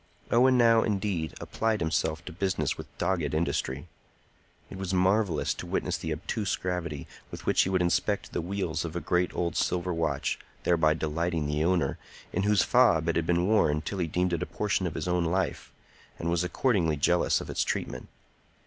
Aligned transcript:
Owen 0.31 0.57
now, 0.57 0.81
indeed, 0.81 1.35
applied 1.39 1.79
himself 1.79 2.25
to 2.25 2.31
business 2.31 2.75
with 2.75 2.87
dogged 2.97 3.35
industry. 3.35 3.87
It 4.71 4.79
was 4.79 4.95
marvellous 4.95 5.53
to 5.53 5.67
witness 5.67 5.95
the 5.95 6.11
obtuse 6.11 6.55
gravity 6.55 7.05
with 7.29 7.45
which 7.45 7.61
he 7.61 7.69
would 7.69 7.83
inspect 7.83 8.31
the 8.31 8.41
wheels 8.41 8.83
of 8.83 8.95
a 8.95 8.99
great 8.99 9.31
old 9.35 9.55
silver 9.55 9.93
watch 9.93 10.39
thereby 10.63 10.95
delighting 10.95 11.45
the 11.45 11.63
owner, 11.63 11.99
in 12.33 12.41
whose 12.41 12.63
fob 12.63 13.09
it 13.09 13.15
had 13.15 13.27
been 13.27 13.45
worn 13.45 13.83
till 13.83 13.99
he 13.99 14.07
deemed 14.07 14.33
it 14.33 14.41
a 14.41 14.47
portion 14.47 14.87
of 14.87 14.95
his 14.95 15.07
own 15.07 15.25
life, 15.25 15.71
and 16.17 16.31
was 16.31 16.43
accordingly 16.43 16.97
jealous 16.97 17.39
of 17.39 17.51
its 17.51 17.63
treatment. 17.63 18.07